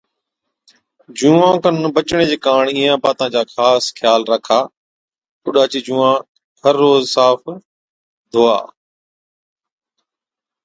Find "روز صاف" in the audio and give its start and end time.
6.83-7.39